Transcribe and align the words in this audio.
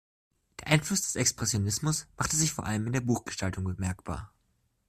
Der 0.59 0.69
Einfluss 0.69 1.01
des 1.03 1.15
Expressionismus 1.15 2.07
machte 2.17 2.35
sich 2.35 2.51
vor 2.51 2.65
allem 2.65 2.87
in 2.87 2.93
der 2.93 3.01
Buchgestaltung 3.01 3.65
bemerkbar. 3.65 4.33